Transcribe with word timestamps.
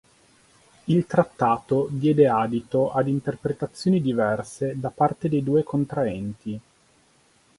Il 0.85 1.05
trattato 1.05 1.87
diede 1.91 2.27
adito 2.27 2.91
ad 2.91 3.07
interpretazioni 3.07 4.01
diverse 4.01 4.73
da 4.79 4.89
parte 4.89 5.29
dei 5.29 5.43
due 5.43 5.61
contraenti. 5.61 6.59